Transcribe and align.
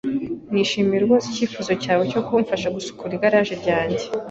Nishimiye 0.51 0.99
rwose 1.05 1.25
icyifuzo 1.29 1.71
cyawe 1.83 2.03
cyo 2.11 2.21
kumfasha 2.27 2.67
gusukura 2.75 3.11
igaraje 3.17 3.53
ryanjye. 3.61 4.05